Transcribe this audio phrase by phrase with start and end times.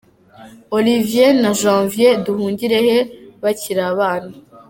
[0.77, 2.97] Olivier na Janvier Nduhungirehe
[3.43, 4.31] bakiri abana